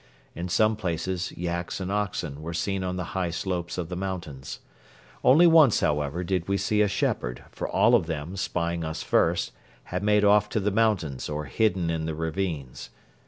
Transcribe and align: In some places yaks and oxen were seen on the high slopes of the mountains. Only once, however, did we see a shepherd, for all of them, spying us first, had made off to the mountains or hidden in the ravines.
In 0.33 0.49
some 0.49 0.75
places 0.75 1.31
yaks 1.37 1.79
and 1.79 1.91
oxen 1.91 2.41
were 2.41 2.55
seen 2.55 2.83
on 2.83 2.95
the 2.95 3.03
high 3.13 3.29
slopes 3.29 3.77
of 3.77 3.87
the 3.87 3.95
mountains. 3.95 4.59
Only 5.23 5.45
once, 5.45 5.81
however, 5.81 6.23
did 6.23 6.47
we 6.47 6.57
see 6.57 6.81
a 6.81 6.87
shepherd, 6.87 7.43
for 7.51 7.69
all 7.69 7.93
of 7.93 8.07
them, 8.07 8.35
spying 8.35 8.83
us 8.83 9.03
first, 9.03 9.51
had 9.93 10.01
made 10.01 10.23
off 10.23 10.49
to 10.49 10.59
the 10.59 10.71
mountains 10.71 11.29
or 11.29 11.45
hidden 11.45 11.91
in 11.91 12.05
the 12.07 12.15
ravines. 12.15 12.89